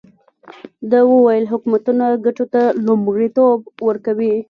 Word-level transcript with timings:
ده 0.89 0.99
وویل 1.11 1.45
حکومتونه 1.51 2.05
ګټو 2.25 2.45
ته 2.53 2.61
لومړیتوب 2.85 3.57
ورکوي. 3.87 4.33